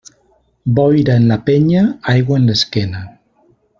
Boira 0.77 1.17
en 1.21 1.27
la 1.31 1.37
penya, 1.49 1.83
aigua 2.15 2.39
en 2.41 2.49
l'esquena. 2.53 3.03